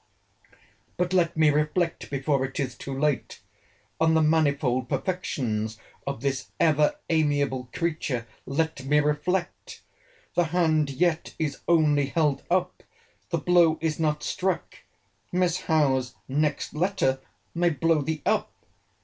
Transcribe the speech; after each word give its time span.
"But 0.97 1.13
let 1.13 1.37
me 1.37 1.51
reflect 1.51 2.09
before 2.09 2.43
it 2.43 2.59
is 2.59 2.73
too 2.73 2.97
late. 2.97 3.39
On 3.99 4.15
the 4.15 4.21
manifold 4.23 4.89
perfections 4.89 5.77
of 6.07 6.21
this 6.21 6.47
ever 6.59 6.95
amiable 7.11 7.69
creature 7.71 8.25
let 8.47 8.83
me 8.83 8.99
reflect. 8.99 9.83
The 10.33 10.45
hand 10.45 10.89
yet 10.89 11.35
is 11.37 11.59
only 11.67 12.07
held 12.07 12.41
up. 12.49 12.81
The 13.29 13.37
blow 13.37 13.77
is 13.79 13.99
not 13.99 14.23
struck. 14.23 14.79
Miss 15.31 15.59
Howe's 15.67 16.15
next 16.27 16.73
letter 16.73 17.19
may 17.53 17.69
blow 17.69 18.01
thee 18.01 18.23
up. 18.25 18.51